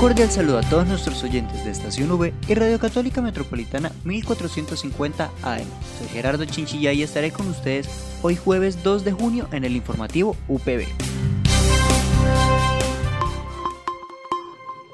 [0.00, 5.66] Cordial saludo a todos nuestros oyentes de Estación V y Radio Católica Metropolitana 1450 AM.
[5.98, 7.86] Soy Gerardo Chinchilla y estaré con ustedes
[8.22, 10.86] hoy jueves 2 de junio en el informativo UPB.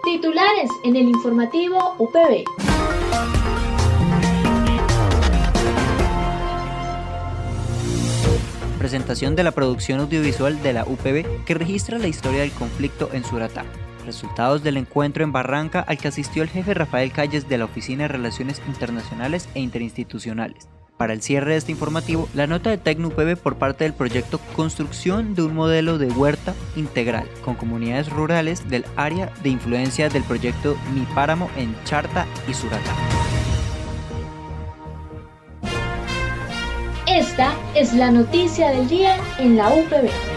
[0.02, 2.42] Titulares en el informativo UPB.
[8.80, 13.24] Presentación de la producción audiovisual de la UPB que registra la historia del conflicto en
[13.24, 13.64] Suratá
[14.06, 18.04] resultados del encuentro en Barranca al que asistió el jefe Rafael Calles de la Oficina
[18.04, 20.68] de Relaciones Internacionales e Interinstitucionales.
[20.96, 25.34] Para el cierre de este informativo, la nota de TecnoUPB por parte del proyecto Construcción
[25.34, 30.74] de un modelo de huerta integral con comunidades rurales del área de influencia del proyecto
[30.94, 32.94] Mi Páramo en Charta y Suratá.
[37.06, 40.35] Esta es la noticia del día en la UPB.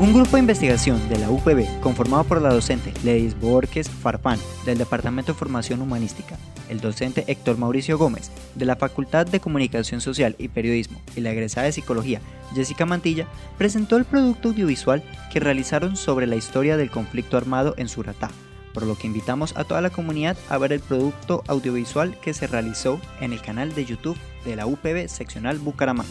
[0.00, 4.78] Un grupo de investigación de la UPB, conformado por la docente Ledis Borges Farfán, del
[4.78, 6.38] Departamento de Formación Humanística,
[6.70, 11.32] el docente Héctor Mauricio Gómez, de la Facultad de Comunicación Social y Periodismo, y la
[11.32, 12.22] egresada de Psicología,
[12.54, 13.26] Jessica Mantilla,
[13.58, 18.30] presentó el producto audiovisual que realizaron sobre la historia del conflicto armado en Suratá,
[18.72, 22.46] por lo que invitamos a toda la comunidad a ver el producto audiovisual que se
[22.46, 26.08] realizó en el canal de YouTube de la UPB Seccional Bucaramanga.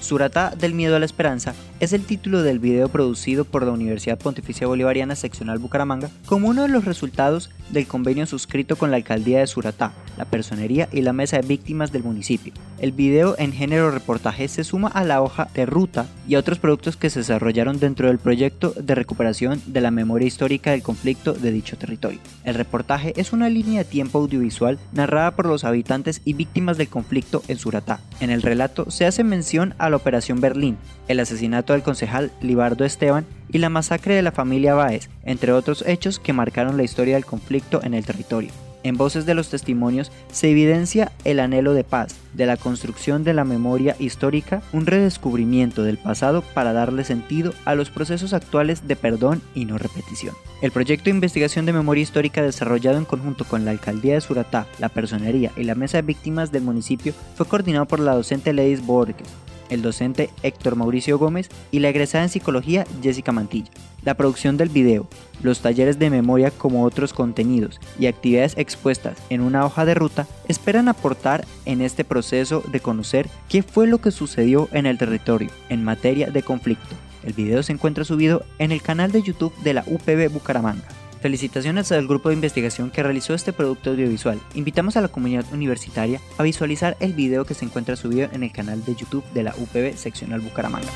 [0.00, 4.18] Suratá del Miedo a la Esperanza es el título del video producido por la Universidad
[4.18, 9.40] Pontificia Bolivariana Seccional Bucaramanga como uno de los resultados del convenio suscrito con la alcaldía
[9.40, 12.52] de Suratá, la personería y la mesa de víctimas del municipio.
[12.78, 16.58] El video en género reportaje se suma a la hoja de ruta y a otros
[16.58, 21.32] productos que se desarrollaron dentro del proyecto de recuperación de la memoria histórica del conflicto
[21.34, 22.20] de dicho territorio.
[22.44, 26.88] El reportaje es una línea de tiempo audiovisual narrada por los habitantes y víctimas del
[26.88, 28.00] conflicto en Suratá.
[28.20, 30.76] En el relato se hace mención a la Operación Berlín,
[31.08, 35.84] el asesinato del concejal Libardo Esteban y la masacre de la familia Báez, entre otros
[35.86, 38.50] hechos que marcaron la historia del conflicto en el territorio.
[38.84, 43.34] En voces de los testimonios se evidencia el anhelo de paz, de la construcción de
[43.34, 48.94] la memoria histórica, un redescubrimiento del pasado para darle sentido a los procesos actuales de
[48.94, 50.34] perdón y no repetición.
[50.62, 54.66] El proyecto de investigación de memoria histórica desarrollado en conjunto con la Alcaldía de Suratá,
[54.78, 58.84] la Personería y la Mesa de Víctimas del municipio fue coordinado por la docente Ledis
[58.84, 59.28] Borges,
[59.70, 63.70] el docente Héctor Mauricio Gómez y la egresada en psicología Jessica Mantilla.
[64.04, 65.06] La producción del video,
[65.42, 70.26] los talleres de memoria como otros contenidos y actividades expuestas en una hoja de ruta
[70.48, 75.50] esperan aportar en este proceso de conocer qué fue lo que sucedió en el territorio
[75.68, 76.96] en materia de conflicto.
[77.24, 80.88] El video se encuentra subido en el canal de YouTube de la UPB Bucaramanga.
[81.20, 84.40] Felicitaciones al grupo de investigación que realizó este producto audiovisual.
[84.54, 88.52] Invitamos a la comunidad universitaria a visualizar el video que se encuentra subido en el
[88.52, 90.88] canal de YouTube de la UPB Seccional Bucaramanga.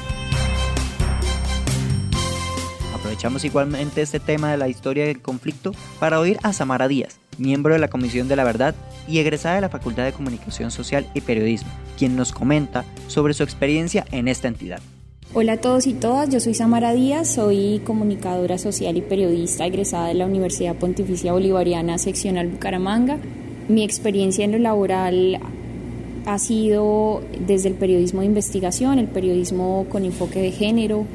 [2.95, 7.73] Aprovechamos igualmente este tema de la historia del conflicto para oír a Samara Díaz, miembro
[7.73, 8.77] de la Comisión de la Verdad
[9.09, 13.43] y egresada de la Facultad de Comunicación Social y Periodismo, quien nos comenta sobre su
[13.43, 14.81] experiencia en esta entidad.
[15.35, 20.09] Hola a todos y todas, yo soy Samara Díaz, soy comunicadora social y periodista egresada
[20.09, 23.17] de la Universidad Pontificia Bolivariana Seccional Bucaramanga.
[23.67, 25.41] Mi experiencia en lo laboral
[26.27, 31.07] ha sido desde el periodismo de investigación, el periodismo con enfoque de género,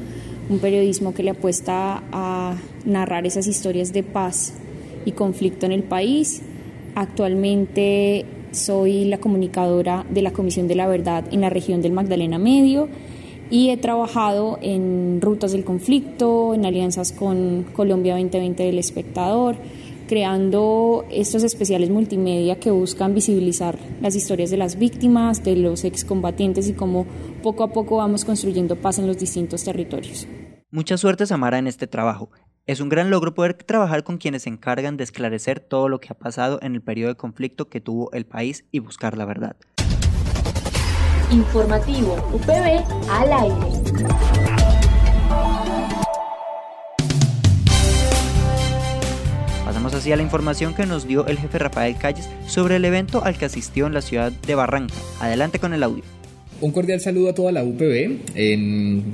[0.50, 4.52] un periodismo que le apuesta a narrar esas historias de paz
[5.04, 6.42] y conflicto en el país.
[6.96, 12.38] Actualmente soy la comunicadora de la Comisión de la Verdad en la región del Magdalena
[12.38, 12.88] Medio
[13.50, 19.56] y he trabajado en rutas del conflicto, en alianzas con Colombia 2020 del espectador,
[20.08, 26.68] creando estos especiales multimedia que buscan visibilizar las historias de las víctimas, de los excombatientes
[26.68, 27.06] y cómo
[27.42, 30.26] poco a poco vamos construyendo paz en los distintos territorios.
[30.70, 32.30] Mucha suerte Samara en este trabajo.
[32.66, 36.08] Es un gran logro poder trabajar con quienes se encargan de esclarecer todo lo que
[36.10, 39.56] ha pasado en el periodo de conflicto que tuvo el país y buscar la verdad.
[41.30, 43.54] Informativo UPB al aire.
[49.62, 53.22] Pasamos así a la información que nos dio el jefe Rafael Calles sobre el evento
[53.24, 54.94] al que asistió en la ciudad de Barranca.
[55.20, 56.17] Adelante con el audio.
[56.60, 58.18] Un cordial saludo a toda la UPB.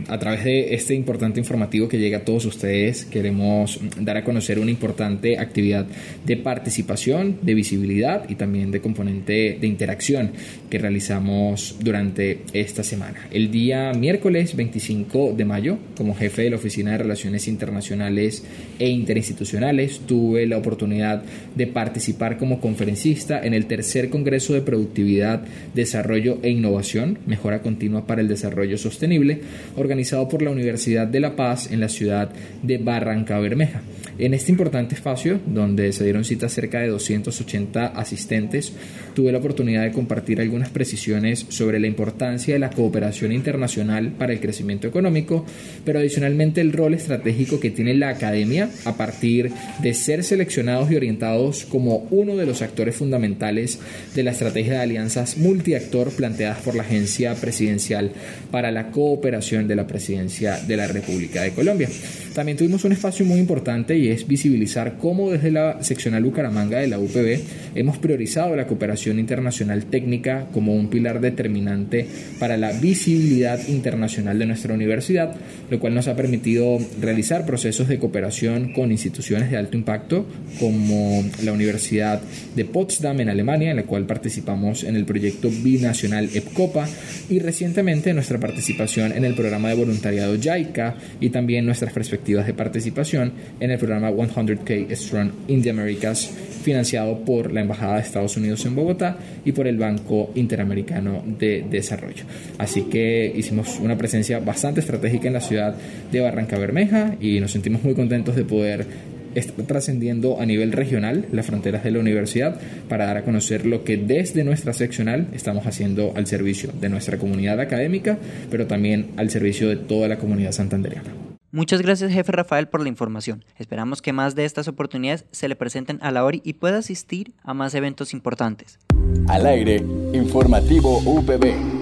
[0.09, 4.59] a través de este importante informativo que llega a todos ustedes, queremos dar a conocer
[4.59, 5.87] una importante actividad
[6.25, 10.31] de participación, de visibilidad y también de componente de interacción
[10.71, 13.29] que realizamos durante esta semana.
[13.31, 18.43] El día miércoles 25 de mayo, como jefe de la Oficina de Relaciones Internacionales
[18.79, 21.23] e Interinstitucionales, tuve la oportunidad
[21.55, 25.45] de participar como conferencista en el tercer Congreso de Productividad,
[25.75, 29.41] Desarrollo e Innovación Mejora Continua para el Desarrollo Sostenible,
[29.75, 32.31] organizado por la Universidad de La Paz en la ciudad
[32.63, 33.83] de Barranca Bermeja.
[34.17, 38.73] En este importante espacio, donde se dieron cita cerca de 280 asistentes,
[39.15, 44.33] tuve la oportunidad de compartir algunas precisiones sobre la importancia de la cooperación internacional para
[44.33, 45.45] el crecimiento económico,
[45.85, 49.51] pero adicionalmente el rol estratégico que tiene la academia a partir
[49.83, 53.81] de ser seleccionados y orientados como uno de los actores fundamentales
[54.15, 58.11] de la estrategia de alianzas multiactor planteadas por la Agencia Presidencial
[58.51, 61.89] para la Cooperación de la Presidencia de la República de Colombia.
[62.35, 66.89] También tuvimos un espacio muy importante y es visibilizar cómo desde la seccional Bucaramanga de
[66.89, 67.39] la UPB
[67.77, 72.07] hemos priorizado la cooperación internacional técnica como un pilar determinante
[72.41, 75.37] para la visibilidad internacional de nuestra universidad,
[75.71, 80.27] lo cual nos ha permitido realizar procesos de cooperación con instituciones de alto impacto
[80.59, 82.21] como la Universidad
[82.57, 86.89] de Potsdam en Alemania, en la cual participamos en el proyecto binacional EPCOPA
[87.29, 92.55] y recientemente nuestra participación en el programa de voluntariado JICA y también nuestras perspectivas de
[92.55, 96.31] participación en el programa 100K Strong in the Americas,
[96.63, 101.65] financiado por la Embajada de Estados Unidos en Bogotá y por el Banco Interamericano de
[101.69, 102.25] Desarrollo.
[102.59, 105.75] Así que hicimos una presencia bastante estratégica en la ciudad
[106.11, 108.87] de Barranca Bermeja y nos sentimos muy contentos de poder
[109.35, 113.85] estar trascendiendo a nivel regional las fronteras de la universidad para dar a conocer lo
[113.85, 118.19] que desde nuestra seccional estamos haciendo al servicio de nuestra comunidad académica,
[118.51, 121.11] pero también al servicio de toda la comunidad santandereana.
[121.55, 123.45] Muchas gracias, jefe Rafael, por la información.
[123.59, 127.33] Esperamos que más de estas oportunidades se le presenten a la ORI y pueda asistir
[127.45, 128.81] a más eventos importantes.
[129.29, 129.77] Al aire,
[130.13, 131.74] informativo UPB.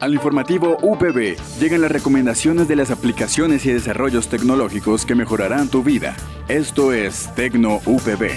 [0.00, 5.82] Al informativo UPB llegan las recomendaciones de las aplicaciones y desarrollos tecnológicos que mejorarán tu
[5.82, 6.16] vida.
[6.48, 8.30] Esto es Tecno UPB.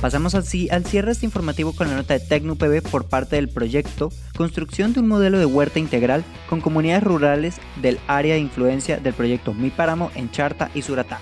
[0.00, 4.10] Pasamos así al cierre este informativo con la nota de TecnoPB por parte del proyecto
[4.36, 9.14] Construcción de un modelo de huerta integral con comunidades rurales del área de influencia del
[9.14, 11.20] proyecto Mi Páramo en Charta y Suratá.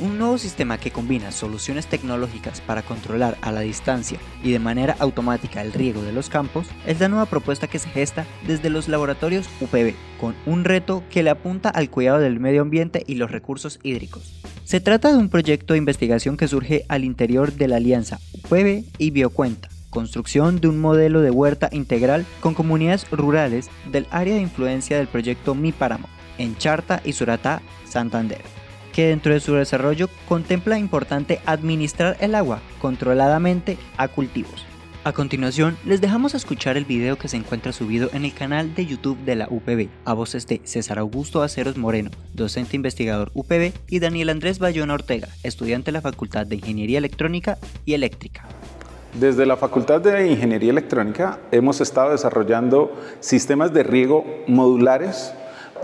[0.00, 4.96] Un nuevo sistema que combina soluciones tecnológicas para controlar a la distancia y de manera
[4.98, 8.88] automática el riego de los campos es la nueva propuesta que se gesta desde los
[8.88, 13.30] laboratorios UPB, con un reto que le apunta al cuidado del medio ambiente y los
[13.30, 14.34] recursos hídricos.
[14.64, 18.84] Se trata de un proyecto de investigación que surge al interior de la alianza UPB
[18.98, 24.40] y Biocuenta, construcción de un modelo de huerta integral con comunidades rurales del área de
[24.40, 28.63] influencia del proyecto Mi Páramo, en Charta y Suratá, Santander
[28.94, 34.64] que dentro de su desarrollo contempla importante administrar el agua controladamente a cultivos.
[35.02, 38.86] A continuación, les dejamos escuchar el video que se encuentra subido en el canal de
[38.86, 43.98] YouTube de la UPB, a voces de César Augusto Aceros Moreno, docente investigador UPB, y
[43.98, 48.48] Daniel Andrés Bayona Ortega, estudiante de la Facultad de Ingeniería Electrónica y Eléctrica.
[49.20, 55.34] Desde la Facultad de Ingeniería Electrónica hemos estado desarrollando sistemas de riego modulares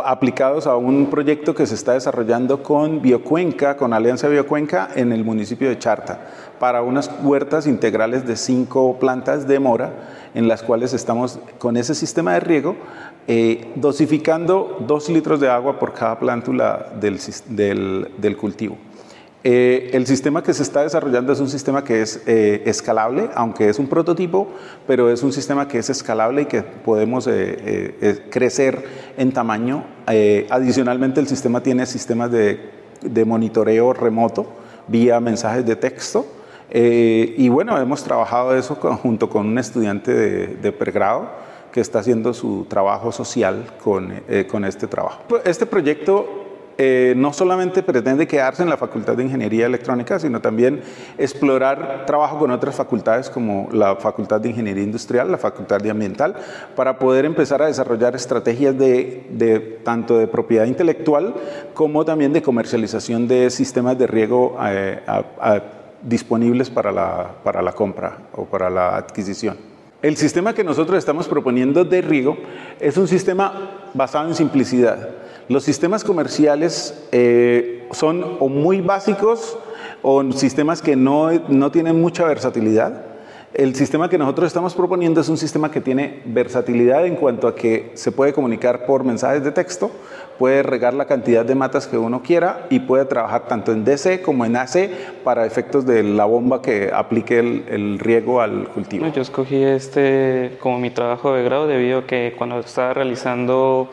[0.04, 5.24] aplicados a un proyecto que se está desarrollando con Biocuenca, con Alianza Biocuenca en el
[5.24, 6.20] municipio de Charta,
[6.58, 9.92] para unas huertas integrales de cinco plantas de mora,
[10.34, 12.76] en las cuales estamos con ese sistema de riego
[13.26, 18.76] eh, dosificando dos litros de agua por cada plántula del cultivo.
[19.42, 23.70] Eh, el sistema que se está desarrollando es un sistema que es eh, escalable, aunque
[23.70, 24.48] es un prototipo,
[24.86, 28.84] pero es un sistema que es escalable y que podemos eh, crecer
[29.16, 29.84] en tamaño.
[30.50, 32.60] adicionalmente, el sistema tiene sistemas de,
[33.24, 34.46] monitoreo remoto
[34.88, 36.26] vía mensajes de texto.
[36.72, 41.30] y bueno, hemos trabajado eso junto con un estudiante de, pregrado
[41.72, 44.12] que está haciendo su trabajo social con,
[44.50, 45.22] con este trabajo.
[45.44, 46.39] Este proyecto
[46.82, 50.80] eh, no solamente pretende quedarse en la Facultad de Ingeniería Electrónica, sino también
[51.18, 56.36] explorar trabajo con otras facultades como la Facultad de Ingeniería Industrial, la Facultad de Ambiental,
[56.74, 61.34] para poder empezar a desarrollar estrategias de, tanto de propiedad intelectual
[61.74, 65.00] como también de comercialización de sistemas de riego eh,
[66.00, 69.58] disponibles para la, para la compra o para la adquisición.
[70.00, 72.38] El sistema que nosotros estamos proponiendo de riego
[72.80, 75.10] es un sistema basado en simplicidad.
[75.50, 79.58] Los sistemas comerciales eh, son o muy básicos
[80.00, 83.04] o sistemas que no, no tienen mucha versatilidad.
[83.52, 87.56] El sistema que nosotros estamos proponiendo es un sistema que tiene versatilidad en cuanto a
[87.56, 89.90] que se puede comunicar por mensajes de texto,
[90.38, 94.22] puede regar la cantidad de matas que uno quiera y puede trabajar tanto en DC
[94.22, 94.88] como en AC
[95.24, 99.08] para efectos de la bomba que aplique el, riego al cultivo.
[99.08, 103.90] Yo escogí este como mi trabajo de grado debido a que cuando estaba realizando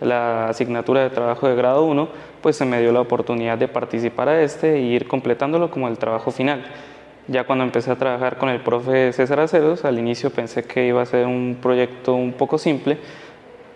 [0.00, 2.08] la asignatura de trabajo de grado 1,
[2.42, 5.98] pues se me dio la oportunidad de participar a este e ir completándolo como el
[5.98, 6.64] trabajo final.
[7.28, 11.02] Ya cuando empecé a trabajar con el profe César Aceros, al inicio pensé que iba
[11.02, 12.98] a ser un proyecto un poco simple,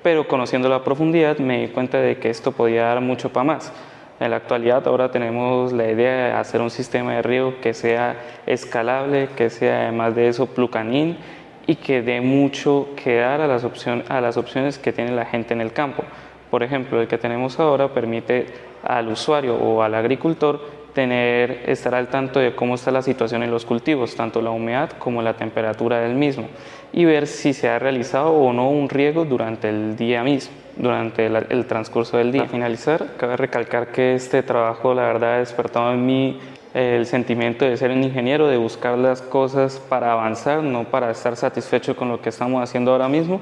[0.03, 3.73] pero conociendo la profundidad me di cuenta de que esto podía dar mucho para más.
[4.21, 8.17] En la actualidad ahora tenemos la idea de hacer un sistema de riego que sea
[8.47, 11.19] escalable, que sea además de eso plucanín
[11.67, 13.65] y que dé mucho que dar a las,
[14.09, 16.05] a las opciones que tiene la gente en el campo.
[16.51, 18.47] Por ejemplo, el que tenemos ahora permite
[18.83, 20.61] al usuario o al agricultor
[20.95, 24.91] tener, estar al tanto de cómo está la situación en los cultivos, tanto la humedad
[24.99, 26.47] como la temperatura del mismo,
[26.93, 31.27] y ver si se ha realizado o no un riego durante el día mismo, durante
[31.27, 32.43] el, transcurso del día.
[32.43, 36.39] Para finalizar, cabe recalcar que este trabajo, la verdad, ha despertado en mí
[36.75, 41.37] el sentimiento de ser un ingeniero, de buscar las cosas para avanzar, no para estar
[41.37, 43.41] satisfecho con lo que estamos haciendo ahora mismo,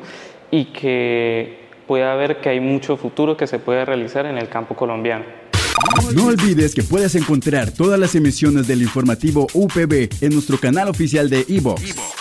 [0.51, 4.77] y que pueda ver que hay mucho futuro que se puede realizar en el campo
[4.77, 5.25] colombiano.
[6.15, 11.31] No olvides que puedes encontrar todas las emisiones del informativo UPB en nuestro canal oficial
[11.31, 11.83] de iVox,